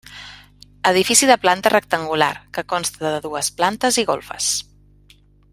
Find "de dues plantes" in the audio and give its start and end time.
3.17-4.03